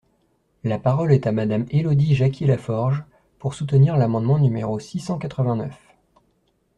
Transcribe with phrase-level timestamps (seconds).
[0.63, 3.03] La parole est à Madame Élodie Jacquier-Laforge,
[3.37, 5.77] pour soutenir l’amendement numéro six cent quatre-vingt-neuf.